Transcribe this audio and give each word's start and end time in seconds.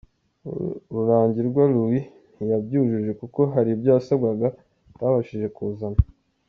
Rurangirwa 0.93 1.63
Louis 1.73 2.05
Ntiyabyujuje 2.35 3.11
kuko 3.21 3.39
hari 3.53 3.69
ibyo 3.75 3.89
yasabwaga 3.95 4.47
atabashije 4.91 5.47
kuzana. 5.57 5.99